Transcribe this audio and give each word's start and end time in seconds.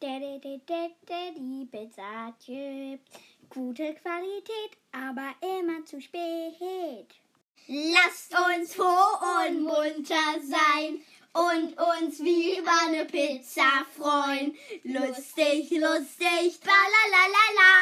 Die 0.00 1.66
Pizza 1.68 2.32
Chips. 2.38 3.02
Gute 3.50 3.94
Qualität, 3.94 4.78
aber 4.92 5.34
immer 5.40 5.84
zu 5.84 6.00
spät. 6.00 7.08
Lasst 7.66 8.32
uns 8.32 8.74
froh 8.76 9.18
und 9.48 9.62
munter 9.64 10.38
sein 10.40 11.00
und 11.32 11.76
uns 11.76 12.20
wie 12.20 12.58
über 12.58 12.70
eine 12.86 13.06
Pizza 13.06 13.84
freuen. 13.96 14.56
Lustig, 14.84 15.68
lustig, 15.72 16.60
tralalala. 16.60 17.72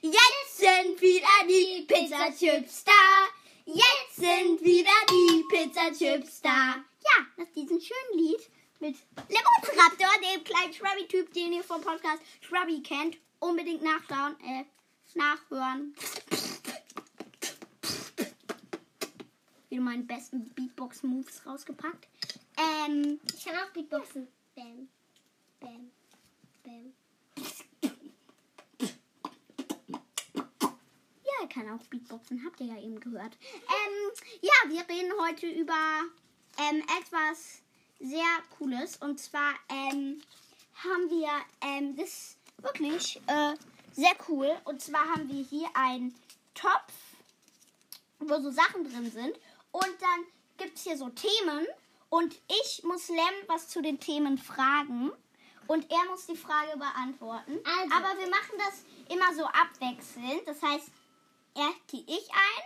Jetzt 0.00 0.56
sind 0.56 0.98
wieder 1.02 1.46
die 1.46 1.82
Pizzachips 1.82 2.84
da. 2.84 2.92
Jetzt 3.66 4.16
sind 4.16 4.64
wieder 4.64 4.90
die 5.10 5.44
Pizzachips 5.50 6.40
da. 6.40 6.76
Ja, 7.04 7.26
nach 7.36 7.52
diesem 7.54 7.78
schönen 7.78 8.14
Lied 8.14 8.40
mit 8.80 8.96
Lemonsraptor, 9.28 10.08
dem 10.22 10.44
kleinen 10.44 10.72
Shrubby-Typ, 10.72 11.32
den 11.32 11.52
ihr 11.52 11.64
vom 11.64 11.80
Podcast 11.80 12.22
Shrubby 12.40 12.82
kennt. 12.82 13.16
Unbedingt 13.40 13.82
nachschauen, 13.82 14.36
äh, 14.44 14.64
nachhören. 15.14 15.94
Wieder 19.68 19.82
meine 19.82 20.02
besten 20.04 20.48
Beatbox-Moves 20.54 21.46
rausgepackt. 21.46 22.08
Ähm, 22.56 23.20
Ich 23.36 23.44
kann 23.44 23.56
auch 23.56 23.70
Beatboxen. 23.72 24.26
Bam. 24.56 24.88
Bam. 25.60 25.90
Bam. 26.64 26.92
Ja, 31.24 31.32
er 31.42 31.48
kann 31.48 31.70
auch 31.70 31.82
Beatboxen, 31.86 32.42
habt 32.44 32.60
ihr 32.60 32.66
ja 32.66 32.78
eben 32.80 32.98
gehört. 32.98 33.36
Ähm, 33.52 34.10
ja, 34.40 34.52
wir 34.68 34.88
reden 34.88 35.12
heute 35.20 35.46
über 35.46 36.02
ähm, 36.58 36.82
etwas 37.00 37.62
sehr 38.00 38.26
Cooles. 38.58 38.96
Und 38.96 39.18
zwar 39.18 39.54
ähm, 39.68 40.22
haben 40.82 41.10
wir 41.10 41.30
ähm, 41.60 41.96
das 41.96 42.36
wirklich 42.58 43.20
äh, 43.26 43.54
sehr 43.92 44.14
cool. 44.28 44.50
Und 44.64 44.80
zwar 44.80 45.04
haben 45.04 45.28
wir 45.28 45.44
hier 45.44 45.68
einen 45.74 46.14
Topf, 46.54 46.92
wo 48.20 48.40
so 48.40 48.50
Sachen 48.50 48.84
drin 48.84 49.10
sind. 49.10 49.38
Und 49.72 49.94
dann 50.00 50.24
gibt 50.56 50.76
es 50.76 50.84
hier 50.84 50.96
so 50.96 51.08
Themen. 51.08 51.66
Und 52.10 52.36
ich 52.48 52.82
muss 52.84 53.08
Lem 53.08 53.18
was 53.46 53.68
zu 53.68 53.82
den 53.82 54.00
Themen 54.00 54.38
fragen. 54.38 55.12
Und 55.66 55.90
er 55.90 56.04
muss 56.10 56.26
die 56.26 56.36
Frage 56.36 56.78
beantworten. 56.78 57.58
Also. 57.64 57.94
Aber 57.94 58.18
wir 58.18 58.30
machen 58.30 58.54
das 58.56 58.84
immer 59.14 59.34
so 59.34 59.44
abwechselnd. 59.44 60.42
Das 60.46 60.62
heißt, 60.62 60.88
erst 61.54 61.88
gehe 61.88 62.04
ich 62.06 62.30
ein, 62.30 62.64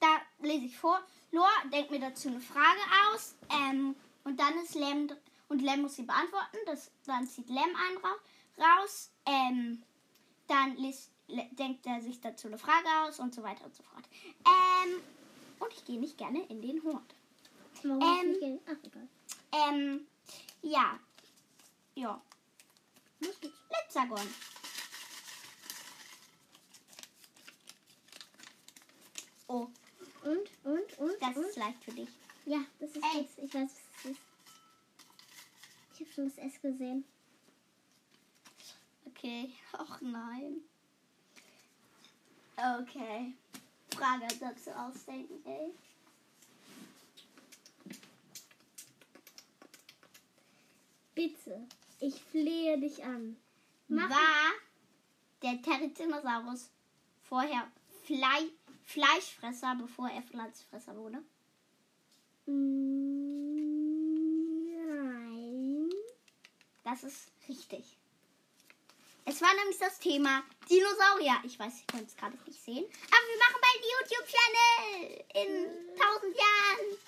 da 0.00 0.20
lese 0.40 0.66
ich 0.66 0.76
vor. 0.76 1.00
Lor 1.30 1.48
denkt 1.72 1.90
mir 1.92 2.00
dazu 2.00 2.28
eine 2.28 2.40
Frage 2.40 2.80
aus. 3.12 3.34
Ähm, 3.50 3.94
und 4.24 4.38
dann 4.40 4.58
ist 4.62 4.74
Lem 4.74 5.10
und 5.48 5.62
Lem 5.62 5.82
muss 5.82 5.96
sie 5.96 6.02
beantworten. 6.02 6.56
Das, 6.66 6.90
dann 7.06 7.26
zieht 7.26 7.48
Lem 7.48 7.58
einen 7.58 7.98
ra 7.98 8.14
raus. 8.58 9.10
Ähm, 9.26 9.82
dann 10.46 10.76
liest, 10.76 11.10
denkt 11.52 11.86
er 11.86 12.00
sich 12.00 12.20
dazu 12.20 12.48
eine 12.48 12.58
Frage 12.58 12.86
aus 13.02 13.18
und 13.18 13.34
so 13.34 13.42
weiter 13.42 13.64
und 13.64 13.74
so 13.74 13.82
fort. 13.82 14.04
Ähm, 14.46 15.00
und 15.58 15.72
ich 15.72 15.84
gehe 15.84 15.98
nicht 15.98 16.18
gerne 16.18 16.44
in 16.46 16.60
den 16.60 16.82
Hort. 16.84 17.14
Warum 17.82 18.00
Ähm. 18.02 18.32
nicht? 18.32 18.62
Ach, 18.66 18.76
egal. 18.82 19.08
Ähm, 19.52 20.06
ja. 20.62 20.98
Ja. 21.94 22.20
Letzagon. 23.70 24.34
Oh, 29.46 29.68
Und, 30.24 30.50
und, 30.64 30.98
und, 30.98 31.12
das 31.20 31.36
und? 31.36 31.44
ist 31.44 31.56
leicht 31.56 31.84
für 31.84 31.92
dich. 31.92 32.08
Ja, 32.46 32.64
das 32.78 32.90
ist 32.90 33.04
Ey. 33.14 33.28
Ich 33.38 33.54
weiß, 33.54 33.62
was 33.62 33.72
es 34.04 34.10
ist. 34.10 34.20
Ich 35.94 36.00
habe 36.00 36.10
schon 36.12 36.24
das 36.24 36.38
S 36.38 36.60
gesehen. 36.60 37.04
Okay. 39.06 39.52
Och 39.72 40.00
nein. 40.00 40.56
Okay. 42.56 43.34
Frage 43.94 44.26
dazu 44.40 44.70
ausdenken, 44.70 45.42
ey. 45.46 45.72
Bitte, 51.14 51.66
ich 52.00 52.20
flehe 52.20 52.78
dich 52.78 53.04
an. 53.04 53.36
Mach 53.88 54.10
War 54.10 54.52
der 55.42 55.62
Therizinosaurus 55.62 56.70
vorher 57.22 57.70
Flei 58.02 58.50
Fleischfresser, 58.82 59.76
bevor 59.76 60.10
er 60.10 60.22
Pflanzenfresser 60.22 60.96
wurde? 60.96 61.22
Nein. 62.46 63.90
Das 66.84 67.02
ist 67.04 67.28
richtig. 67.48 67.96
Es 69.26 69.40
war 69.40 69.54
nämlich 69.54 69.78
das 69.78 69.98
Thema 69.98 70.42
Dinosaurier. 70.68 71.40
Ich 71.44 71.58
weiß, 71.58 71.72
ich 71.80 71.86
konnte 71.86 72.06
es 72.06 72.16
gerade 72.16 72.36
nicht 72.46 72.62
sehen. 72.62 72.84
Aber 72.84 73.26
wir 73.30 73.38
machen 73.38 73.60
bald 73.62 73.82
YouTube-Channel 74.10 75.24
in 75.34 75.96
tausend 75.98 76.36
Jahren. 76.36 76.98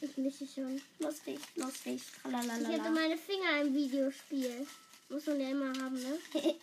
Ich 0.00 0.16
mische 0.16 0.46
schon. 0.46 0.80
Lustig, 0.98 1.40
lustig. 1.56 2.02
Ich 2.24 2.32
hatte 2.34 2.90
meine 2.90 3.16
Finger 3.16 3.62
im 3.62 3.74
Videospiel. 3.74 4.66
Muss 5.08 5.26
man 5.26 5.40
ja 5.40 5.50
immer 5.50 5.68
haben, 5.80 6.00
ne? 6.00 6.18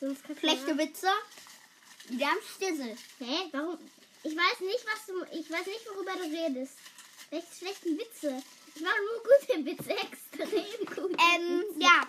Sonst 0.00 0.22
Schlechte. 0.38 0.78
Witze. 0.78 1.08
Wir 2.08 2.26
haben 2.26 2.40
Stissel. 2.54 2.96
Hä? 3.18 3.48
Warum? 3.52 3.78
Ich 4.24 4.36
weiß 4.36 4.60
nicht, 4.60 4.84
was 4.86 5.06
du. 5.06 5.22
Ich 5.38 5.50
weiß 5.50 5.66
nicht, 5.66 5.86
worüber 5.94 6.12
du 6.12 6.22
redest. 6.24 6.78
Welche 7.30 7.54
schlechten 7.54 7.98
Witze? 7.98 8.42
Ich 8.74 8.82
mache 8.82 8.96
nur 9.02 9.22
gute 9.22 9.64
Witze, 9.64 9.90
extrem 9.90 10.86
gute 10.86 11.16
Ähm, 11.34 11.60
Witze. 11.60 11.78
ja. 11.80 12.00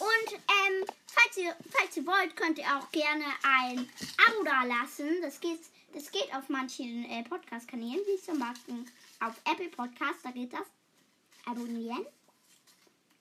Und 0.00 0.32
ähm, 0.32 0.86
falls 1.06 1.36
ihr, 1.36 1.54
falls 1.70 1.96
ihr 1.96 2.06
wollt, 2.06 2.36
könnt 2.36 2.58
ihr 2.58 2.64
auch 2.78 2.90
gerne 2.90 3.24
ein 3.42 3.90
Abo 4.28 4.42
da 4.44 4.64
lassen. 4.64 5.20
Das 5.20 5.38
geht, 5.40 5.60
das 5.92 6.10
geht 6.10 6.32
auf 6.34 6.48
manchen 6.48 7.04
äh, 7.10 7.22
Podcast-Kanälen, 7.24 8.00
wie 8.06 8.20
zum 8.22 8.38
Beispiel 8.38 8.84
auf 9.20 9.34
Apple 9.44 9.68
Podcasts, 9.68 10.22
da 10.22 10.30
geht 10.30 10.52
das. 10.52 10.66
Abonnieren. 11.46 12.06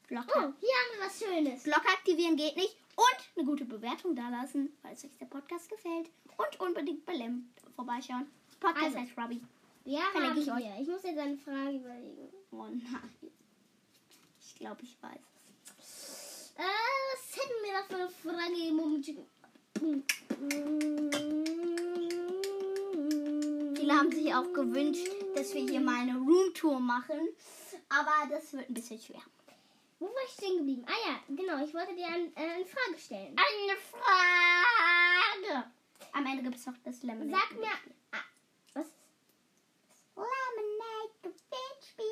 Glocke, 0.08 0.32
Oh, 0.36 0.54
hier 0.60 0.70
haben 0.70 1.00
wir 1.00 1.06
was 1.06 1.20
Schönes. 1.20 1.64
Glocke 1.64 1.90
aktivieren 1.90 2.38
geht 2.38 2.56
nicht. 2.56 2.78
Und 2.96 3.18
eine 3.36 3.46
gute 3.46 3.66
Bewertung 3.66 4.16
da 4.16 4.30
lassen, 4.30 4.72
falls 4.82 5.04
euch 5.04 5.18
der 5.20 5.26
Podcast 5.26 5.68
gefällt. 5.70 6.10
Und 6.38 6.60
unbedingt 6.60 7.06
bei 7.06 7.14
Lem 7.14 7.50
vorbeischauen. 7.76 8.30
Podcast 8.64 8.86
Also. 8.96 9.00
heißt 9.00 9.18
Robbie. 9.18 9.42
Ja, 9.86 10.02
Verlinke 10.12 10.40
ich 10.40 10.52
euch. 10.52 10.82
Ich 10.82 10.88
muss 10.88 11.04
jetzt 11.04 11.20
eine 11.20 11.38
Frage 11.38 11.78
überlegen. 11.78 12.30
Oh 12.52 12.66
nein. 12.66 13.32
Ich 14.40 14.56
glaube, 14.56 14.82
ich 14.84 14.96
weiß 15.02 15.20
es. 15.80 16.54
Äh, 16.58 16.62
was 16.62 17.36
hätten 17.38 17.64
wir 17.64 17.74
da 17.74 17.84
für 18.10 18.30
eine 18.30 18.40
Frage 18.40 18.68
im 18.68 18.76
Moment? 18.76 19.06
Viele 23.78 23.94
haben 23.94 24.12
sich 24.12 24.34
auch 24.34 24.54
gewünscht, 24.54 25.08
dass 25.36 25.54
wir 25.54 25.62
hier 25.62 25.82
mal 25.82 26.02
eine 26.02 26.18
Roomtour 26.18 26.80
machen. 26.80 27.20
Aber 27.90 28.28
das 28.30 28.54
wird 28.54 28.70
ein 28.70 28.74
bisschen 28.74 29.00
schwer. 29.00 29.22
Wo 30.00 30.06
war 30.08 30.24
ich 30.26 30.34
stehen 30.34 30.58
geblieben? 30.58 30.86
Ah 30.88 31.10
ja, 31.10 31.20
genau. 31.36 31.64
Ich 31.64 31.74
wollte 31.74 31.96
dir 31.96 32.08
ein, 32.08 32.36
äh, 32.36 32.56
eine 32.56 32.66
Frage 32.66 32.98
stellen. 33.00 33.36
Eine 33.38 33.78
Frage. 33.80 35.66
Am 36.14 36.26
Ende 36.26 36.44
gibt 36.44 36.56
es 36.56 36.66
noch 36.66 36.74
das 36.84 37.04
Lemonade. 37.04 37.32
Sag 37.32 37.60
mir. 37.60 37.94
Ah, 38.12 38.24
was? 38.74 38.86
Lemonade 40.16 41.14
Gewinnspiel. 41.22 42.06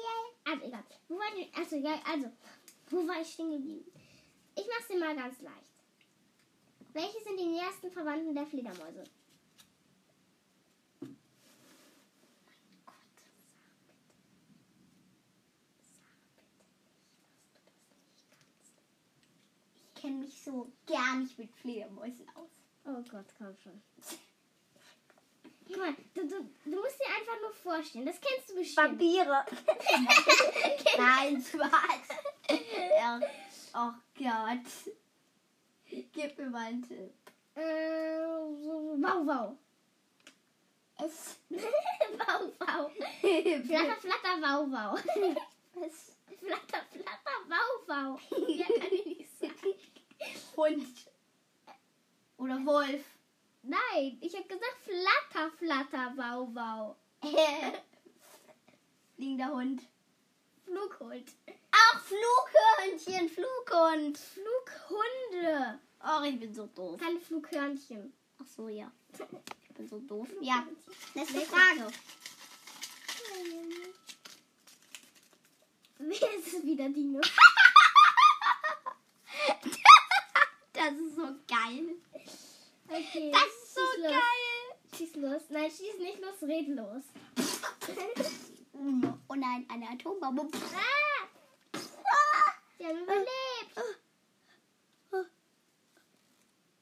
Also 0.45 0.65
egal. 0.65 0.83
Wo 1.09 1.17
war 1.17 1.27
ich? 1.30 1.30
Also 1.55 1.75
ja, 1.77 1.99
also. 2.05 2.31
Wo 2.89 3.07
war 3.07 3.21
ich 3.21 3.31
stehen 3.31 3.51
geblieben? 3.51 3.89
Ich 4.55 4.65
mach's 4.67 4.87
dir 4.87 4.99
mal 4.99 5.15
ganz 5.15 5.39
leicht. 5.41 5.71
Welche 6.93 7.23
sind 7.23 7.39
die 7.39 7.45
nähersten 7.45 7.89
Verwandten 7.89 8.35
der 8.35 8.45
Fledermäuse? 8.45 9.03
Ich 19.95 20.01
kenne 20.01 20.17
mich 20.17 20.41
so 20.43 20.69
gar 20.85 21.15
nicht 21.15 21.39
mit 21.39 21.55
Fledermäusen 21.55 22.27
aus. 22.35 22.49
Oh 22.83 23.01
Gott, 23.09 23.27
komm 23.37 23.55
schon. 23.63 23.81
Guck 25.71 25.79
mal, 25.79 25.95
du, 26.13 26.27
du, 26.27 26.49
du 26.65 26.75
musst 26.81 26.99
dir 26.99 27.07
einfach 27.07 27.39
nur 27.41 27.53
vorstellen. 27.53 28.05
Das 28.05 28.19
kennst 28.19 28.49
du 28.49 28.55
bestimmt. 28.55 28.89
Vampire. 28.89 29.45
Nein, 30.97 31.41
Spaß. 31.41 32.59
ja. 32.97 33.19
Oh 33.73 33.91
Gott. 34.17 34.91
Gib 36.11 36.37
mir 36.37 36.49
mal 36.49 36.65
einen 36.65 36.85
Tipp. 36.85 37.13
Äh, 37.55 38.19
wow, 38.97 39.25
wow. 39.25 39.57
Es. 41.05 41.37
wow, 41.49 42.51
wow. 42.59 42.91
Flatter, 43.21 43.95
flatter, 43.95 44.41
wow, 44.41 44.67
wow. 44.69 44.99
Was? 45.75 46.17
Flatter, 46.39 46.85
flatter, 46.91 47.37
wow, 47.47 47.87
wow. 47.87 48.19
Ja, 48.49 48.65
kann 48.65 48.91
ich 48.91 49.05
nicht 49.05 49.39
sagen. 49.39 49.75
Hund. 50.57 51.11
Oder 52.37 52.65
Wolf. 52.65 53.03
Nein, 53.63 54.17
ich 54.21 54.35
habe 54.35 54.47
gesagt 54.47 54.77
flatter, 54.83 55.51
flatter, 55.57 56.13
wow, 56.15 56.49
wow. 56.53 56.95
Fliegender 59.15 59.51
Hund. 59.53 59.83
Flughund. 60.65 61.31
Auch. 61.71 61.99
Flughörnchen, 61.99 63.29
Flughund. 63.29 64.17
Flughunde. 64.17 65.79
Oh, 66.03 66.23
ich 66.23 66.39
bin 66.39 66.53
so 66.53 66.65
doof. 66.67 66.99
Keine 66.99 67.19
Flughörnchen. 67.19 68.13
Ach 68.41 68.47
so, 68.47 68.67
ja. 68.67 68.91
Ich 69.63 69.75
bin 69.77 69.87
so 69.87 69.99
doof. 69.99 70.27
Ja. 70.41 70.67
Nächste 71.13 71.41
Frage. 71.41 71.87
Wer 75.97 76.35
ist 76.35 76.47
es 76.47 76.63
wieder, 76.63 76.89
Dino? 76.89 77.21
Das 80.73 80.93
ist 80.93 81.15
so 81.15 81.23
geil. 81.47 81.95
Okay. 82.91 83.31
Das 83.31 83.43
ist 83.43 83.73
so 83.75 83.81
schieß 83.95 84.03
geil. 84.03 84.17
Schieß 84.97 85.15
los. 85.15 85.41
Nein, 85.49 85.71
schieß 85.71 85.97
nicht 85.99 86.19
los, 86.19 86.41
red 86.43 86.67
los. 86.67 87.03
Oh 89.27 89.35
nein, 89.35 89.65
eine 89.69 89.87
Atombombe. 89.89 90.41
Ah, 90.53 91.27
Ah. 91.73 92.51
die 92.79 92.85
haben 92.85 92.97
überlebt. 92.97 93.27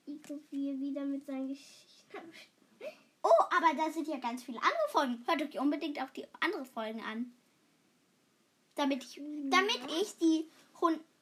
Iko 0.07 0.39
hier 0.49 0.79
wieder 0.79 1.03
mit 1.05 1.25
seinen 1.25 1.49
Geschichten. 1.49 2.33
Oh, 3.21 3.43
aber 3.51 3.75
da 3.77 3.91
sind 3.91 4.07
ja 4.07 4.17
ganz 4.17 4.43
viele 4.43 4.59
andere 4.59 4.87
Folgen. 4.89 5.23
Hört 5.27 5.41
euch 5.41 5.59
unbedingt 5.59 6.01
auch 6.01 6.09
die 6.11 6.25
anderen 6.39 6.65
Folgen 6.65 7.01
an. 7.03 7.33
Damit 8.75 9.03
ich, 9.03 9.21
damit 9.49 9.81
ich 10.01 10.17
die, 10.19 10.49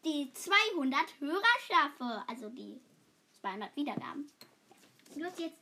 die 0.05 0.31
200 0.31 1.19
Hörer 1.19 1.41
schaffe. 1.67 2.23
Also 2.27 2.49
die 2.49 2.79
200 3.41 3.75
Wiedergaben. 3.75 4.31
Los 5.17 5.39
jetzt. 5.39 5.57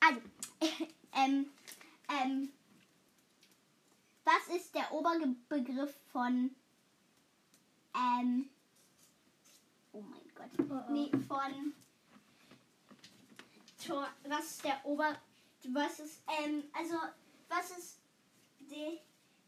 Also, 0.00 0.20
ähm, 1.12 1.50
ähm, 2.08 2.52
was 4.24 4.56
ist 4.56 4.74
der 4.74 4.92
Oberbegriff 4.92 5.94
von, 6.12 6.54
ähm, 7.94 8.48
oh 9.92 10.00
mein 10.00 10.20
Gott, 10.34 10.50
Oh, 10.70 10.84
oh. 10.88 10.92
nee, 10.92 11.10
von, 11.26 11.74
Tor, 13.84 14.08
was 14.28 14.44
ist 14.44 14.64
der 14.64 14.84
Ober, 14.84 15.18
was 15.72 15.98
ist, 15.98 16.22
ähm, 16.40 16.64
also, 16.72 16.94
was 17.48 17.76
ist 17.76 17.98
die, 18.60 19.00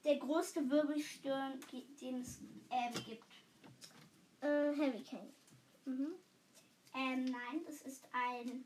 der 0.04 0.16
größte 0.16 0.68
Wirbelsturm, 0.68 1.60
den 2.00 2.20
es, 2.20 2.40
ähm, 2.70 2.92
gibt? 3.04 3.24
Äh, 4.40 4.76
Hurricane. 4.76 5.32
Mhm. 5.84 6.14
Ähm, 6.94 7.24
nein, 7.26 7.64
das 7.64 7.82
ist 7.82 8.04
ein 8.12 8.64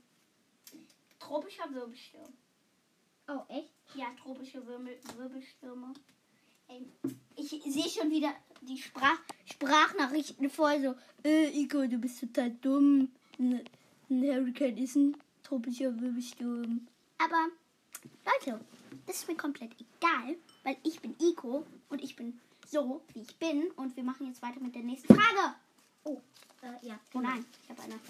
tropischer 1.31 1.73
Wirbelsturm. 1.73 2.33
Oh, 3.29 3.43
echt? 3.49 3.71
Ja, 3.95 4.07
tropische 4.21 4.67
Wirbel, 4.67 4.99
Wirbelstürme. 5.17 5.93
Ähm, 6.69 6.91
ich 7.37 7.49
sehe 7.49 7.89
schon 7.89 8.11
wieder 8.11 8.35
die 8.63 8.77
Sprach, 8.77 9.19
Sprachnachrichten 9.45 10.51
voll 10.51 10.83
so, 10.83 10.95
äh, 11.25 11.49
Iko, 11.63 11.87
du 11.87 11.99
bist 11.99 12.19
total 12.19 12.51
dumm. 12.51 13.13
Ein 13.39 13.63
Hurricane 14.09 14.77
ist 14.79 14.97
ein 14.97 15.17
tropischer 15.45 15.99
Wirbelsturm. 16.01 16.89
Aber, 17.19 17.49
Leute, 18.27 18.61
das 19.07 19.17
ist 19.17 19.29
mir 19.29 19.37
komplett 19.37 19.73
egal, 19.75 20.37
weil 20.65 20.77
ich 20.83 21.01
bin 21.01 21.15
Iko 21.21 21.65
und 21.91 22.03
ich 22.03 22.17
bin 22.17 22.41
so, 22.67 23.03
wie 23.15 23.23
ich 23.23 23.37
bin. 23.37 23.71
Und 23.77 23.97
wir 23.97 24.03
machen 24.03 24.27
jetzt 24.27 24.43
weiter 24.43 24.59
mit 24.59 24.75
der 24.75 24.83
nächsten 24.83 25.15
Frage. 25.15 25.55
Oh, 26.03 26.21
äh, 26.63 26.87
ja. 26.87 26.99
Oh 27.15 27.21
nein, 27.21 27.45
ich 27.63 27.71
habe 27.71 27.83
eine. 27.83 28.01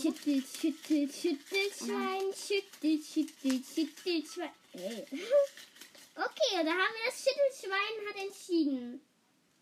Schüttelt, 0.00 0.44
schüttelt, 0.46 1.14
schüttelt, 1.14 1.74
Schwein, 1.78 2.32
schüttelt, 2.34 3.04
schüttelt, 3.04 3.64
schüttelt, 3.66 4.26
Schwein. 4.28 4.50
Ey. 4.72 5.06
Okay, 6.18 6.64
da 6.64 6.70
haben 6.70 6.94
wir 6.96 7.10
das 7.10 7.22
Schüttelschwein 7.22 8.08
hat 8.08 8.16
entschieden. 8.16 9.02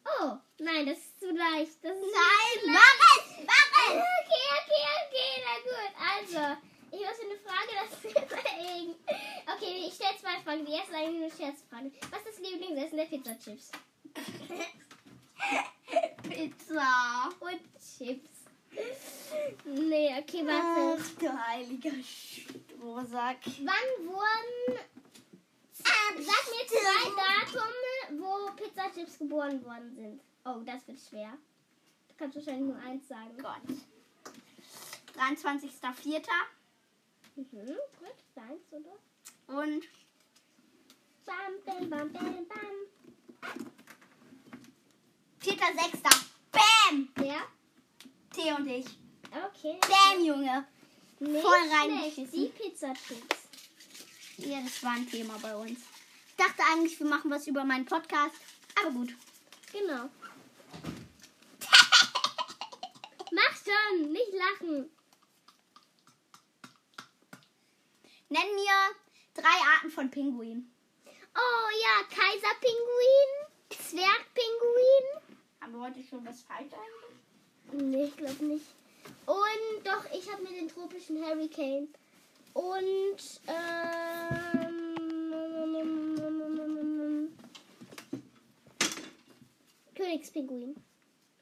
Oh, 0.05 0.37
nein, 0.59 0.87
das 0.87 0.99
ist 0.99 1.19
zu 1.19 1.33
leicht. 1.33 1.83
Das 1.83 1.97
ist 1.97 2.03
Nein, 2.15 2.73
mach 2.73 3.01
es! 3.17 3.45
Mach 3.45 3.73
es! 3.89 4.05
Okay, 4.25 4.45
okay, 4.61 4.85
okay, 5.03 5.33
na 5.45 5.55
gut. 5.65 5.93
Also, 5.99 6.43
ich 6.93 7.01
muss 7.01 7.21
eine 7.21 7.39
Frage 7.41 7.73
dazu 7.81 8.07
überlegen. 8.09 8.95
Okay, 9.53 9.85
ich 9.89 9.95
stelle 9.95 10.17
zwei 10.21 10.41
Fragen. 10.45 10.65
Die 10.65 10.73
erste 10.73 10.93
ist 10.93 10.97
eigentlich 10.97 11.23
eine 11.23 11.53
Scherzfrage. 11.53 11.91
Was 12.11 12.21
ist 12.21 12.29
das 12.29 12.39
Lieblingsessen 12.39 12.97
der 12.99 13.05
Pizzachips? 13.07 13.71
Pizza. 16.23 17.31
Und 17.41 17.61
Chips. 17.81 18.34
Nee, 19.65 20.19
okay, 20.19 20.47
warte. 20.47 21.03
Ach, 21.03 21.19
du 21.19 21.47
heiliger 21.47 21.93
Strohsack. 22.03 23.38
Wann 23.44 24.06
wurden. 24.06 24.79
Sag 25.73 26.17
mir 26.17 26.67
zwei 26.67 27.05
Datum, 27.17 28.21
wo 28.21 28.53
Pizzachips 28.56 29.19
geboren 29.19 29.65
worden 29.65 29.94
sind. 29.94 30.21
Oh, 30.44 30.61
das 30.65 30.87
wird 30.87 31.00
schwer. 31.00 31.37
Du 32.09 32.15
kannst 32.17 32.37
wahrscheinlich 32.37 32.69
nur 32.69 32.79
eins 32.79 33.09
sagen. 33.09 33.37
Gott. 33.38 33.62
23.04. 35.17 36.20
Mhm, 37.37 37.77
gut, 37.99 38.15
deins, 38.35 38.73
oder? 38.73 38.99
und 39.61 39.85
Bam, 41.27 41.55
bam, 41.65 41.88
bam, 41.88 42.12
bam, 42.12 42.47
bam. 42.47 43.56
4.06. 45.41 46.24
T 48.44 48.52
und 48.52 48.67
ich. 48.67 48.87
Okay. 49.31 49.79
Bam, 49.81 50.23
Junge. 50.23 50.67
Nicht 51.19 51.43
Voll 51.43 51.69
reingeschissen. 51.70 52.31
Die 52.32 52.49
Pizzachips. 52.49 53.49
Ja, 54.37 54.61
das 54.61 54.82
war 54.82 54.93
ein 54.93 55.08
Thema 55.08 55.38
bei 55.41 55.56
uns. 55.56 55.79
Ich 56.29 56.37
dachte 56.37 56.62
eigentlich, 56.70 56.99
wir 56.99 57.06
machen 57.06 57.31
was 57.31 57.46
über 57.46 57.64
meinen 57.64 57.87
Podcast. 57.87 58.35
Aber 58.79 58.91
gut. 58.91 59.14
Genau. 59.73 60.11
Mach 63.32 63.56
schon, 63.64 64.12
nicht 64.12 64.32
lachen. 64.32 64.91
Nenn 68.29 68.55
mir 68.55 68.91
drei 69.32 69.56
Arten 69.75 69.91
von 69.91 70.11
Pinguin. 70.11 70.70
Oh 71.06 71.69
ja, 71.82 72.05
Kaiserpinguin, 72.11 73.31
Zwergpinguin. 73.70 75.06
Haben 75.61 75.73
wir 75.73 75.81
heute 75.81 76.02
schon 76.02 76.26
was 76.26 76.43
falsch 76.43 76.73
eigentlich? 76.73 77.14
Nee, 77.73 78.05
ich 78.05 78.17
glaube 78.17 78.45
nicht. 78.45 78.67
Und 79.27 79.85
doch, 79.87 80.05
ich 80.17 80.31
habe 80.31 80.43
mir 80.43 80.53
den 80.53 80.69
tropischen 80.69 81.23
Hurricane. 81.23 81.89
Und 82.53 83.41
ähm, 83.49 84.85
Königspinguin. 89.95 90.77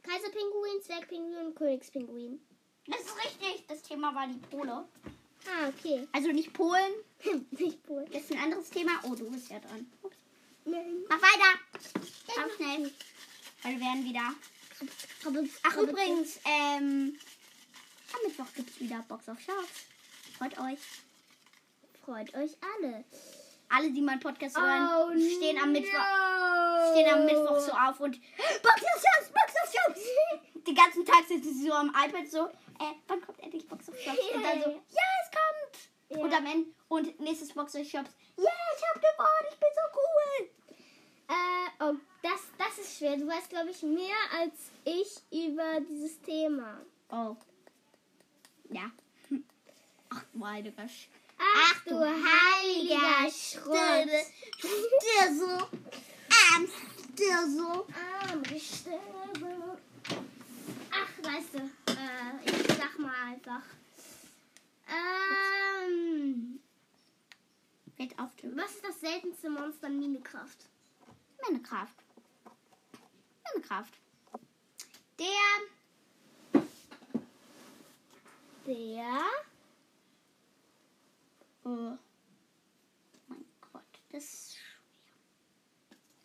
Kaiserpinguin, 0.03 0.83
Zwergpinguin 0.83 1.47
und 1.47 1.55
Königspinguin. 1.55 2.41
Das 2.87 3.00
ist 3.00 3.17
richtig. 3.17 3.64
Das 3.69 3.83
Thema 3.83 4.14
war 4.14 4.26
die 4.26 4.38
Pole. 4.50 4.85
Ah, 5.47 5.69
okay. 5.69 6.07
Also 6.12 6.29
nicht 6.29 6.52
Polen. 6.52 6.93
nicht 7.50 7.88
wohl. 7.88 8.05
Das 8.12 8.23
ist 8.23 8.33
ein 8.33 8.38
anderes 8.38 8.71
Thema. 8.71 8.93
Oh, 9.05 9.14
du 9.14 9.31
bist 9.31 9.50
ja 9.50 9.59
dran. 9.61 9.91
Ups. 10.02 10.17
Nein. 10.64 11.05
Mach 11.09 11.21
weiter. 11.21 11.59
Komm 12.35 12.50
schnell. 12.57 12.93
Weil 13.62 13.73
wir 13.75 13.81
werden 13.81 14.05
wieder. 14.05 14.35
Ach, 15.65 15.77
übrigens, 15.77 16.39
ähm, 16.45 17.19
am 18.12 18.21
Mittwoch 18.27 18.47
gibt 18.55 18.71
es 18.71 18.81
wieder 18.81 19.05
Box 19.09 19.29
of 19.29 19.41
Sharks. 19.41 19.87
Freut 20.39 20.59
euch. 20.59 20.79
Freut 22.05 22.35
euch 22.35 22.57
alle. 22.61 23.05
Alle, 23.69 23.91
die 23.91 24.03
meinen 24.03 24.21
Podcast 24.21 24.57
hören, 24.57 24.89
Oh, 24.93 25.12
stehen 25.12 25.59
am 25.59 25.73
Mittwoch. 25.73 25.93
no. 25.93 26.91
Stehen 26.93 27.09
am 27.15 27.25
Mittwoch 27.25 27.59
so 27.61 27.73
auf 27.73 28.01
und 28.01 28.21
Box 28.62 28.83
of 28.83 29.03
Sharks, 29.03 29.31
Box 29.33 29.55
of 29.65 29.73
Sharks. 29.73 30.01
Den 30.67 30.75
ganzen 30.75 31.05
Tag 31.07 31.25
sitzen 31.27 31.55
sie 31.55 31.67
so 31.69 31.73
am 31.73 31.89
iPad 31.89 32.29
so, 32.31 32.47
äh, 32.49 32.95
wann 33.09 33.21
kommt 33.23 33.41
endlich 33.41 33.67
Box 33.67 33.89
of 33.89 33.99
Sharks? 33.99 34.21
Und 34.35 34.43
dann 34.43 34.62
so, 34.62 34.71
ja, 34.71 35.09
es 35.23 35.31
kommt. 35.31 35.91
Ja. 36.11 36.19
Und 36.19 36.33
am 36.35 36.47
Ende, 36.47 36.71
und 36.89 37.21
nächstes 37.21 37.53
Box 37.53 37.75
of 37.75 37.87
Sharks, 37.89 38.11
yeah, 38.39 38.51
ich 38.77 38.83
hab 38.89 39.01
gewonnen, 39.01 39.47
ich 39.51 39.59
bin 39.59 39.69
so 39.75 39.99
cool. 39.99 40.51
Äh, 41.29 41.85
oh, 41.85 41.95
das, 41.95 41.97
das 41.97 42.12
ist 42.83 42.99
schwer. 42.99 43.17
Du 43.17 43.27
weißt, 43.27 43.49
glaube 43.49 43.71
ich, 43.71 43.83
mehr 43.83 44.17
als 44.39 44.55
ich 44.85 45.23
über 45.31 45.81
dieses 45.89 46.21
Thema. 46.23 46.81
Oh. 47.11 47.37
Ja. 48.71 48.91
Ach, 50.11 50.25
du 50.33 50.45
heiliger 50.45 50.89
Sch 50.89 51.09
Ach, 51.39 51.85
du 51.85 51.99
heiliger 51.99 53.31
Schrott. 53.31 54.09
Der 55.03 55.35
so. 55.35 55.79
Ähm, 56.55 56.69
der 57.19 57.49
so. 57.49 57.87
Arme 58.21 58.61
Sterbe. 58.61 59.79
Ach, 60.91 61.25
weißt 61.25 61.55
du, 61.55 61.59
äh, 61.59 62.45
ich 62.45 62.77
sag 62.77 62.99
mal 62.99 63.15
einfach. 63.27 63.62
Ähm, 64.89 66.61
auf 68.17 68.31
was 68.43 68.73
ist 68.73 68.85
das 68.85 69.01
seltenste 69.01 69.49
Monster 69.49 69.87
in 69.87 69.99
Minecraft? 69.99 70.57
Minecraft. 71.49 72.01
Minecraft. 73.54 73.92
Der. 75.18 75.26
Der. 78.66 79.21
Oh. 81.64 81.99
Mein 83.28 83.44
Gott, 83.73 83.82
das 84.11 84.25
ist 84.25 84.56
schwer. 84.56 84.68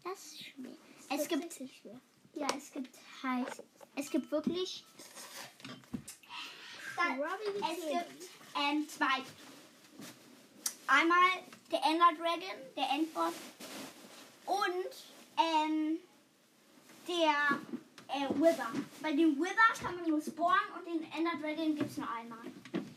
Das 0.03 0.24
ist 0.24 0.43
schwer. 0.46 0.77
Es 1.10 1.27
gibt, 1.27 1.53
schwer. 1.53 2.00
Ja, 2.34 2.48
es 2.55 2.72
gibt 2.72 2.98
halt, 3.24 3.63
es 3.96 4.10
gibt 4.10 4.31
wirklich, 4.31 4.86
da, 6.96 7.03
Strawberry 7.03 7.62
es 7.72 7.86
gibt 7.86 8.29
ähm, 8.55 8.88
zwei. 8.89 9.24
Einmal 10.88 11.43
der 11.72 11.84
Ender 11.84 12.12
Dragon, 12.17 12.57
der 12.75 12.89
Endboss 12.91 13.34
und 14.46 14.96
ähm, 15.38 16.00
der 17.08 17.60
äh, 18.10 18.30
Wither. 18.40 18.68
Bei 19.02 19.12
dem 19.12 19.38
Wither 19.40 19.74
kann 19.82 19.96
man 19.96 20.10
nur 20.10 20.22
spawnen 20.22 20.60
und 20.78 20.86
den 20.86 21.04
Ender 21.12 21.38
Dragon 21.42 21.76
gibt 21.76 21.92
es 21.92 21.98
nur 21.98 22.10
einmal. 22.10 22.40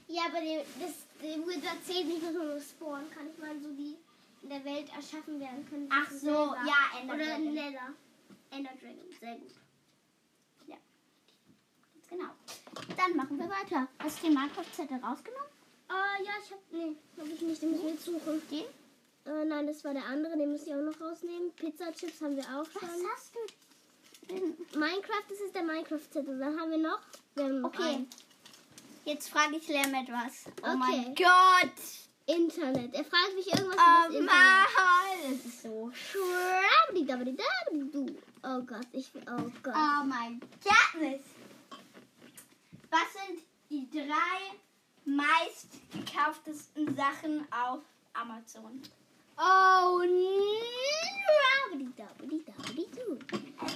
Ja, 0.09 0.23
aber 0.27 0.41
die, 0.41 0.59
das, 0.81 1.07
die 1.23 1.39
Wizard 1.47 1.85
zählt 1.85 2.07
nicht, 2.07 2.23
dass 2.25 2.35
man 2.35 2.49
nur 2.49 2.61
spawnen 2.61 3.11
kann. 3.11 3.29
Ich 3.33 3.39
meine, 3.39 3.61
so 3.61 3.69
die 3.73 3.97
in 4.43 4.49
der 4.49 4.65
Welt 4.65 4.89
erschaffen 4.95 5.39
werden 5.39 5.69
können. 5.69 5.89
Ach 5.93 6.11
so, 6.11 6.19
selber. 6.19 6.57
ja, 6.67 6.99
Ender 7.01 7.15
Oder 7.15 7.25
Dragon. 7.27 7.55
Nether. 7.55 7.95
Ender 8.51 8.71
Dragon, 8.81 9.07
sehr 9.21 9.35
gut. 9.37 9.53
Ganz 11.95 12.09
genau. 12.09 12.33
Dann 12.97 13.17
machen 13.17 13.39
wir 13.39 13.49
weiter. 13.49 13.87
Hast 14.01 14.19
du 14.19 14.27
den 14.27 14.35
Minecraft-Zettel 14.35 14.97
rausgenommen? 14.99 15.49
Äh, 15.89 16.25
ja, 16.25 16.33
ich 16.45 16.51
hab. 16.51 16.59
Nee, 16.73 16.97
hab 17.17 17.27
ich 17.27 17.41
nicht. 17.43 17.63
Den 17.63 17.71
müssen 17.71 17.85
wir 17.85 17.91
jetzt 17.93 18.05
suchen. 18.05 18.43
Den? 18.51 18.65
Äh, 19.33 19.45
nein, 19.45 19.67
das 19.67 19.85
war 19.85 19.93
der 19.95 20.05
andere. 20.07 20.37
Den 20.37 20.51
muss 20.51 20.67
ich 20.67 20.75
auch 20.75 20.81
noch 20.81 21.01
rausnehmen. 21.01 21.53
Pizza-Chips 21.53 22.21
haben 22.21 22.37
wir 22.37 22.45
auch 22.45 22.67
Was 22.75 22.81
schon. 22.81 23.07
hast 23.15 23.35
du 23.35 23.39
Minecraft, 24.75 25.25
das 25.29 25.41
ist 25.41 25.55
der 25.55 25.63
Minecraft-Zettel. 25.63 26.39
Dann 26.39 26.59
haben 26.61 26.71
wir 26.71 26.79
noch. 26.79 27.01
Wir 27.35 27.45
haben 27.45 27.65
Okay. 27.65 27.83
einen. 27.83 28.09
Jetzt 29.05 29.29
frage 29.31 29.57
ich 29.57 29.67
Lem 29.69 29.95
etwas. 29.95 30.45
Oh 30.63 30.67
Okay. 30.67 30.77
mein 30.77 31.15
Gott! 31.15 31.73
Internet. 32.27 32.93
Er 32.95 33.05
fragt 33.05 33.35
mich 33.35 33.47
irgendwas 33.49 33.77
Oh 33.77 33.81
über 33.81 34.09
das 34.09 34.15
Internet. 34.15 34.31
Mann! 34.31 34.67
Das 35.37 35.45
ist 35.47 35.63
so. 35.63 35.91
Schrabdi-dabdi-dabdi-du. 35.93 38.07
Oh 38.45 38.61
Gott, 38.63 38.87
ich 38.93 39.13
will. 39.15 39.25
Oh 39.27 39.51
Gott. 39.63 39.75
Oh 39.75 40.05
mein 40.05 40.41
Goodness! 40.63 41.23
Was 42.91 43.13
sind 43.27 43.41
die 43.69 43.89
drei 43.91 44.55
meistgekauftesten 45.05 46.95
Sachen 46.97 47.47
auf 47.53 47.81
Amazon? 48.13 48.81
Oh, 49.37 50.03
Schrabdi-dabdi-dabdi-du. 51.71 53.19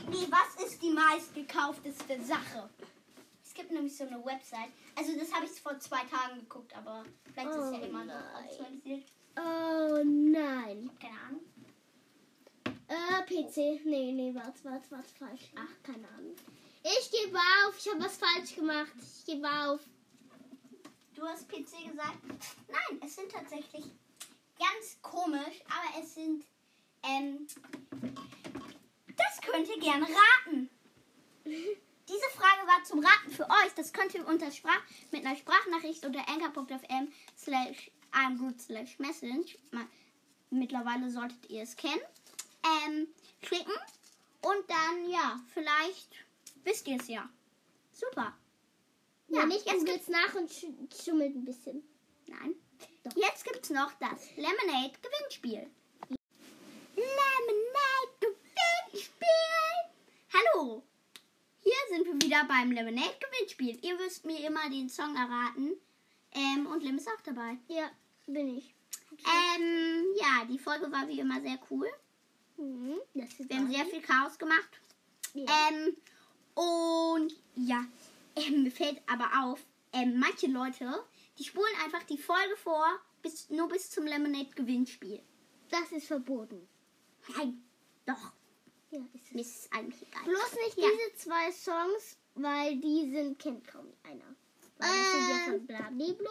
Nee, 0.09 0.27
was 0.31 0.65
ist 0.67 0.83
die 0.83 0.91
meistgekaufteste 0.91 2.23
Sache? 2.23 2.69
Es 3.45 3.53
gibt 3.53 3.71
nämlich 3.71 3.97
so 3.97 4.05
eine 4.05 4.25
Website. 4.25 4.71
Also 4.97 5.17
das 5.19 5.33
habe 5.33 5.45
ich 5.47 5.61
vor 5.61 5.79
zwei 5.79 6.05
Tagen 6.05 6.41
geguckt, 6.41 6.75
aber 6.77 7.05
vielleicht 7.33 7.51
ist 7.51 7.57
es 7.57 7.73
ja 7.73 7.79
Oh 7.79 7.85
immer 7.85 8.05
noch 8.05 8.15
aktualisiert. 8.15 9.05
Oh 9.37 10.03
nein. 10.05 10.91
Keine 11.01 11.21
Ahnung. 11.29 11.41
Äh, 12.89 13.23
PC. 13.23 13.85
Nee, 13.85 14.13
nee, 14.13 14.35
warte, 14.35 14.65
warte, 14.65 14.91
warte, 14.91 15.09
falsch. 15.19 15.51
Ach, 15.57 15.83
keine 15.83 16.09
Ahnung. 16.09 16.35
Ich 16.83 17.11
gebe 17.11 17.39
auf. 17.39 17.79
Ich 17.79 17.89
habe 17.91 18.05
was 18.05 18.17
falsch 18.17 18.55
gemacht. 18.55 18.93
Ich 19.01 19.25
gebe 19.25 19.49
auf. 19.49 19.81
Du 21.15 21.23
hast 21.23 21.49
PC 21.49 21.91
gesagt? 21.91 22.19
Nein, 22.69 23.01
es 23.05 23.17
sind 23.17 23.31
tatsächlich 23.31 23.85
ganz 24.59 24.99
komisch, 25.01 25.63
aber 25.67 26.03
es 26.03 26.15
sind. 26.15 26.45
Ähm, 27.03 27.47
könnt 29.47 29.69
ihr 29.69 29.79
gerne 29.81 30.07
raten. 30.07 30.71
Diese 31.45 32.31
Frage 32.37 32.67
war 32.67 32.85
zum 32.85 33.05
Raten 33.05 33.31
für 33.31 33.45
euch. 33.49 33.73
Das 33.77 33.93
könnt 33.93 34.15
ihr 34.15 34.27
unter 34.27 34.51
Sprach 34.51 34.81
mit 35.11 35.25
einer 35.25 35.37
Sprachnachricht 35.37 36.05
unter 36.05 36.29
anchor.fm 36.29 37.13
slash 37.37 37.91
imgroot 38.15 38.61
slash 38.61 38.99
message. 38.99 39.59
Mittlerweile 40.51 41.11
solltet 41.11 41.49
ihr 41.51 41.63
es 41.63 41.77
kennen. 41.77 42.01
Ähm, 42.87 43.09
klicken 43.43 43.75
und 44.43 44.69
dann, 44.69 45.11
ja, 45.11 45.41
vielleicht 45.53 46.09
wisst 46.65 46.87
ihr 46.89 46.99
es 47.01 47.09
ja. 47.09 47.29
Super. 47.93 48.37
Ja, 49.29 49.41
Ja, 49.41 49.47
nicht 49.47 49.67
jetzt 49.67 49.81
googelt's 49.81 50.09
nach 50.09 50.35
und 50.35 50.51
sch 50.51 50.67
schummelt 51.03 51.35
ein 51.35 51.45
bisschen. 51.45 51.83
Nein. 52.27 52.55
Jetzt 53.17 53.45
gibt's 53.45 53.71
noch 53.71 53.93
das 54.01 54.35
Lemonade 54.37 54.93
Gewinnspiel. 55.03 55.71
Lemonade. 56.97 57.64
Hallo. 60.35 60.83
Hier 61.61 61.73
sind 61.91 62.07
wir 62.07 62.15
wieder 62.15 62.45
beim 62.49 62.73
Lemonade 62.73 63.15
Gewinnspiel. 63.21 63.79
Ihr 63.83 63.95
müsst 63.97 64.25
mir 64.25 64.45
immer 64.45 64.69
den 64.69 64.89
Song 64.89 65.15
erraten. 65.15 65.75
Ähm, 66.33 66.67
und 66.67 66.83
Lim 66.83 66.97
ist 66.97 67.07
auch 67.07 67.21
dabei. 67.21 67.57
Ja, 67.69 67.89
bin 68.27 68.57
ich. 68.57 68.75
Ähm, 69.13 70.05
ja, 70.17 70.45
die 70.51 70.59
Folge 70.59 70.91
war 70.91 71.07
wie 71.07 71.21
immer 71.21 71.41
sehr 71.41 71.57
cool. 71.71 71.87
Mhm, 72.57 72.97
das 73.15 73.31
ist 73.39 73.49
Wir 73.49 73.59
haben 73.59 73.71
sehr 73.71 73.87
viel 73.87 74.01
Chaos 74.03 74.37
gemacht. 74.37 74.81
Ja. 75.35 75.45
Ähm, 75.69 75.97
und 76.55 77.33
ja, 77.55 77.85
ähm, 78.35 78.65
mir 78.65 78.73
fällt 78.73 79.01
aber 79.07 79.31
auf, 79.41 79.61
ähm, 79.93 80.19
manche 80.19 80.49
Leute, 80.49 81.05
die 81.39 81.45
spulen 81.45 81.77
einfach 81.85 82.03
die 82.03 82.19
Folge 82.19 82.57
vor, 82.57 82.87
bis, 83.23 83.51
nur 83.51 83.69
bis 83.69 83.89
zum 83.89 84.05
Lemonade 84.05 84.51
Gewinnspiel. 84.57 85.23
das 85.71 85.93
ist 85.93 86.09
verboten. 86.09 86.67
Nein, 87.37 87.63
doch, 88.05 88.33
Ja, 88.95 89.01
ist 89.13 89.35
mir 89.35 89.41
ist 89.41 89.59
es 89.65 89.73
eigentlich 89.73 90.03
egal. 90.03 90.23
Bloß 90.25 90.53
nicht 90.65 90.79
Ja. 90.79 90.87
diese 90.89 91.17
zwei 91.17 91.51
Songs, 91.51 92.17
weil 92.37 92.77
die 92.77 93.11
sind, 93.11 93.39
kennt 93.39 93.67
kaum 93.67 93.87
einer. 94.05 94.25
Weil 94.79 94.89
das 94.89 95.13
sind 95.13 95.29
ja 95.31 95.39
von 95.51 95.67
Blablablo 95.67 96.31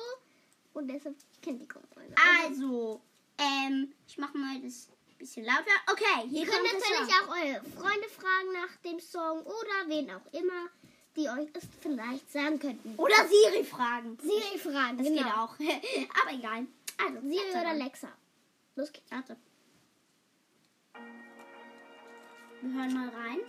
und 0.74 0.88
deshalb 0.88 1.16
kennt 1.42 1.62
die 1.62 1.68
kaum 1.68 1.84
einer. 1.96 2.16
Also, 2.46 3.02
ähm, 3.38 3.94
ich 4.08 4.18
mache 4.18 4.38
mal 4.38 4.62
das 4.62 4.88
bisschen 5.18 5.46
lauter. 5.46 5.72
Okay, 5.92 6.28
hier 6.30 6.42
Ihr 6.42 6.48
könnt 6.48 6.64
natürlich 6.64 7.14
auch 7.22 7.30
eure 7.30 7.64
Freunde 7.78 8.10
fragen 8.10 8.52
nach 8.54 8.76
dem 8.84 9.00
Song 9.00 9.42
oder 9.44 9.88
wen 9.88 10.10
auch 10.12 10.34
immer, 10.34 10.70
die 11.16 11.30
euch 11.30 11.50
es 11.54 11.64
vielleicht 11.82 12.32
sagen 12.32 12.60
könnten. 12.60 12.96
Oder 12.98 13.16
Siri 13.28 13.64
fragen. 13.64 14.18
Siri 14.22 14.58
fragen, 14.58 14.98
Das 14.98 15.08
genau. 15.08 15.24
geht 15.24 15.34
auch. 15.34 15.56
aber 16.22 16.34
egal. 16.34 16.68
Also, 16.98 17.22
Siri 17.28 17.50
oder. 17.52 17.70
Alexa. 17.70 18.10
Los 18.76 18.92
geht's. 18.92 19.12
Warte. 19.12 19.38
Wir 22.64 22.72
hören 22.72 22.94
mal 22.94 23.10
rein. 23.10 23.42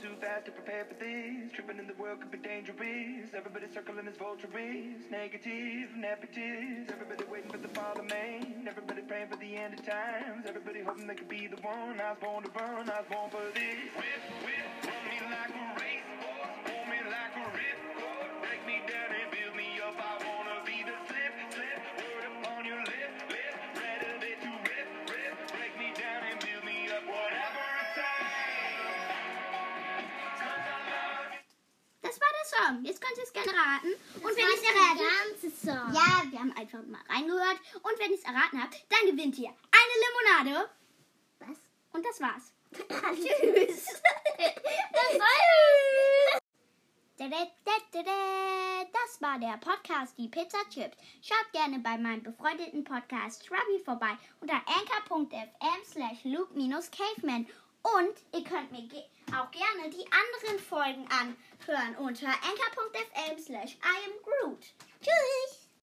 Too 0.00 0.16
fast 0.20 0.46
to 0.46 0.50
prepare 0.50 0.84
for 0.84 0.94
this. 0.94 1.52
Tripping 1.52 1.78
in 1.78 1.86
the 1.86 1.94
world 1.94 2.18
could 2.20 2.32
be 2.32 2.38
dangerous. 2.38 3.30
Everybody 3.32 3.66
circling 3.72 4.08
as 4.08 4.16
vultures. 4.16 4.50
Negative, 5.12 5.90
nepotist. 5.94 6.90
Everybody 6.90 7.24
waiting 7.30 7.50
for 7.50 7.58
the 7.58 7.68
fall 7.68 7.94
of 7.96 8.08
man. 8.10 8.66
Everybody 8.66 9.02
praying 9.02 9.28
for 9.28 9.36
the 9.36 9.54
end 9.54 9.74
of 9.78 9.86
times. 9.86 10.46
Everybody 10.48 10.82
hoping 10.82 11.06
they 11.06 11.14
could 11.14 11.28
be 11.28 11.46
the 11.46 11.60
one. 11.62 12.00
I 12.00 12.10
was 12.10 12.18
born 12.20 12.42
to 12.42 12.50
run. 12.50 12.90
I 12.90 12.98
was 12.98 13.06
born 13.12 13.30
for 13.30 13.46
this. 13.54 13.78
Whip, 13.94 14.22
whip, 14.42 14.90
run 14.90 15.04
me 15.06 15.20
like 15.30 15.54
a 15.54 15.78
racehorse. 15.78 16.11
Song. 32.72 32.84
Jetzt 32.84 33.00
könnt 33.00 33.16
ihr 33.16 33.24
es 33.24 33.32
gerne 33.32 33.52
raten. 33.52 33.88
Und 34.16 34.36
wenn 34.36 34.46
ihr 34.46 34.54
es 34.54 34.62
erraten 34.62 35.52
Song. 35.52 35.94
Ja, 35.94 36.30
wir 36.30 36.38
haben 36.38 36.52
einfach 36.56 36.82
mal 36.86 37.00
reingehört. 37.08 37.58
Und 37.82 37.98
wenn 37.98 38.10
ihr 38.10 38.18
es 38.18 38.24
erraten 38.24 38.62
habt, 38.62 38.74
dann 38.88 39.10
gewinnt 39.10 39.38
ihr 39.38 39.48
eine 39.48 40.44
Limonade. 40.44 40.70
Was? 41.40 41.58
Und 41.92 42.04
das 42.04 42.20
war's. 42.20 42.52
Tschüss. 42.72 43.86
Das 44.92 45.18
war 45.18 45.42
Das 48.92 49.20
war 49.20 49.38
der 49.38 49.58
Podcast 49.58 50.16
Die 50.16 50.28
Pizza 50.28 50.58
Chips. 50.70 50.96
Schaut 51.20 51.52
gerne 51.52 51.78
bei 51.78 51.98
meinem 51.98 52.22
befreundeten 52.22 52.82
Podcast 52.82 53.46
Shrubby 53.46 53.78
vorbei 53.84 54.16
unter 54.40 54.54
anchor.fm 54.54 55.84
slash 55.84 56.24
luke-caveman. 56.24 57.46
Und 57.82 58.16
ihr 58.32 58.44
könnt 58.44 58.70
mir 58.70 58.82
ge 58.82 59.02
auch 59.28 59.50
gerne 59.50 59.90
die 59.90 60.06
anderen 60.06 60.58
Folgen 60.58 61.08
anhören 61.08 61.96
unter 61.96 62.28
anchor.fm 62.28 63.38
slash 63.38 63.76
I 63.82 64.04
am 64.04 64.22
Groot. 64.22 64.64
Tschüss! 65.00 65.61